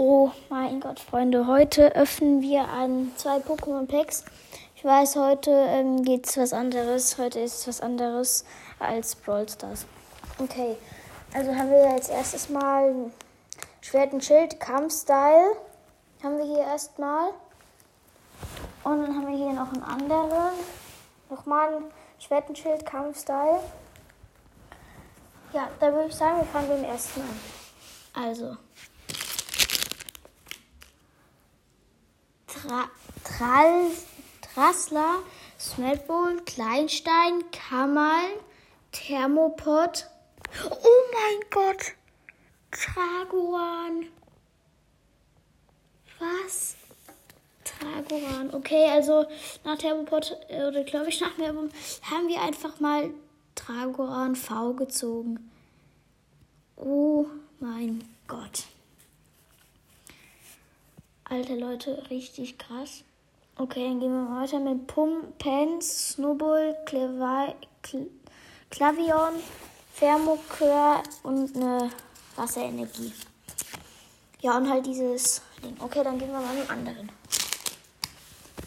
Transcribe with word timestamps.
Oh 0.00 0.30
mein 0.48 0.78
Gott, 0.78 1.00
Freunde, 1.00 1.48
heute 1.48 1.96
öffnen 1.96 2.40
wir 2.40 2.68
an 2.68 3.10
zwei 3.16 3.38
Pokémon 3.38 3.84
Packs. 3.84 4.24
Ich 4.76 4.84
weiß, 4.84 5.16
heute 5.16 5.50
ähm, 5.50 6.04
es 6.22 6.36
was 6.36 6.52
anderes. 6.52 7.18
Heute 7.18 7.40
ist 7.40 7.54
es 7.54 7.66
was 7.66 7.80
anderes 7.80 8.44
als 8.78 9.16
Brawl 9.16 9.48
Stars. 9.48 9.86
Okay, 10.38 10.76
also 11.34 11.52
haben 11.52 11.72
wir 11.72 11.90
als 11.90 12.10
erstes 12.10 12.48
mal 12.48 13.10
Schwert 13.80 14.12
und 14.12 14.24
Schild, 14.24 14.60
Kampfstyle. 14.60 15.56
Haben 16.22 16.38
wir 16.38 16.44
hier 16.44 16.64
erstmal. 16.64 17.30
Und 18.84 19.02
dann 19.02 19.16
haben 19.16 19.26
wir 19.26 19.36
hier 19.36 19.52
noch 19.52 19.72
einen 19.72 19.82
anderen. 19.82 20.52
Nochmal 21.28 21.74
ein 21.74 21.82
Schwert 22.20 22.48
und 22.48 22.56
Schild, 22.56 22.86
Kampfstyle. 22.86 23.58
Ja, 25.52 25.68
da 25.80 25.92
würde 25.92 26.06
ich 26.08 26.14
sagen, 26.14 26.38
wir 26.38 26.46
fangen 26.46 26.68
mit 26.68 26.78
dem 26.78 26.84
ersten 26.84 27.20
an. 27.20 27.40
Also. 28.14 28.56
Tra 32.48 32.88
Trassler, 34.42 35.22
Smeltbowl, 35.58 36.40
Kleinstein, 36.46 37.44
Kamal, 37.52 38.28
Thermopod. 38.92 40.06
Oh 40.70 41.00
mein 41.12 41.50
Gott! 41.50 41.94
Tragoan. 42.70 44.06
Was? 46.18 46.76
Tragoan. 47.64 48.54
Okay, 48.54 48.90
also 48.90 49.26
nach 49.64 49.78
Thermopod, 49.78 50.36
äh, 50.48 50.64
oder 50.64 50.84
glaube 50.84 51.10
ich 51.10 51.20
nach 51.20 51.36
Werbung, 51.38 51.70
haben 52.02 52.28
wir 52.28 52.40
einfach 52.40 52.80
mal 52.80 53.10
Tragoan 53.54 54.36
V 54.36 54.74
gezogen. 54.74 55.50
Oh 56.76 57.26
mein 57.60 58.02
Gott. 58.26 58.64
Alter 61.48 61.60
Leute, 61.60 62.02
richtig 62.10 62.58
krass. 62.58 63.04
Okay, 63.56 63.88
dann 63.88 64.00
gehen 64.00 64.12
wir 64.12 64.36
weiter 64.38 64.60
mit 64.60 64.86
Pump, 64.86 65.38
Pens, 65.38 66.10
Snowball, 66.10 66.76
Klavion, 68.70 69.32
Thermokör 69.98 71.02
und 71.22 71.56
eine 71.56 71.90
Wasserenergie. 72.36 73.14
Ja, 74.42 74.58
und 74.58 74.68
halt 74.68 74.84
dieses 74.84 75.40
Ding. 75.62 75.74
Okay, 75.78 76.04
dann 76.04 76.18
gehen 76.18 76.30
wir 76.30 76.40
mal 76.40 76.54
mit 76.54 76.68
anderen. 76.68 77.10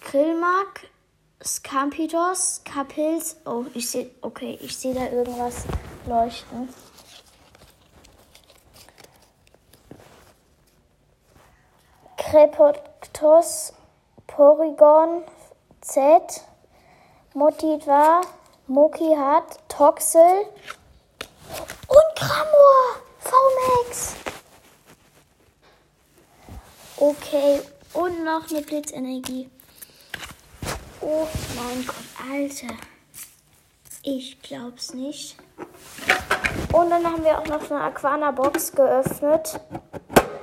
Krillmark, 0.00 0.88
Scampitos, 1.44 2.62
Kapils. 2.64 3.36
Oh, 3.44 3.66
ich 3.74 3.90
sehe. 3.90 4.10
Okay, 4.22 4.58
ich 4.62 4.74
sehe 4.76 4.94
da 4.94 5.10
irgendwas 5.10 5.64
leuchten. 6.06 6.70
Krepoktos, 12.32 13.74
Porygon, 14.26 15.22
Z, 15.82 16.40
Motiva, 17.34 18.22
Mokihat, 18.66 19.58
Toxel 19.68 20.46
und 21.88 22.16
Kramor, 22.16 23.02
VMAX. 23.18 24.14
Okay, 26.96 27.60
und 27.92 28.24
noch 28.24 28.48
eine 28.50 28.62
Blitzenergie. 28.62 29.50
Oh 31.02 31.26
mein 31.54 31.84
Gott, 31.84 32.32
Alter. 32.32 32.74
Ich 34.04 34.40
glaub's 34.40 34.94
nicht. 34.94 35.36
Und 36.72 36.88
dann 36.88 37.04
haben 37.04 37.24
wir 37.24 37.38
auch 37.38 37.46
noch 37.46 37.70
eine 37.70 37.82
Aquana-Box 37.82 38.72
geöffnet 38.72 39.60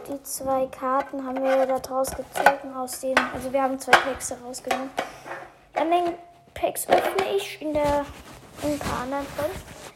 die 0.09 0.21
zwei 0.23 0.67
Karten 0.67 1.25
haben 1.25 1.43
wir 1.43 1.65
da 1.65 1.79
draus 1.79 2.09
gezogen 2.09 2.73
aus 2.75 2.99
denen. 2.99 3.19
Also 3.33 3.53
wir 3.53 3.61
haben 3.61 3.79
zwei 3.79 3.91
Packs 3.91 4.33
rausgenommen. 4.43 4.89
Dann 5.73 5.91
den 5.91 6.13
Packs 6.53 6.87
öffne 6.89 7.35
ich 7.35 7.61
in 7.61 7.73
der 7.73 8.05
in 8.63 8.73
ein 8.73 8.79
paar 8.79 9.03
anderen 9.03 9.25
drin. 9.37 9.51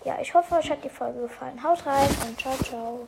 Ja, 0.06 0.18
ich 0.22 0.34
hoffe, 0.34 0.56
euch 0.56 0.70
hat 0.70 0.84
die 0.84 0.90
Folge 0.90 1.22
gefallen. 1.22 1.62
Haut 1.64 1.86
rein 1.86 2.10
und 2.28 2.40
ciao, 2.40 2.56
ciao. 2.64 3.08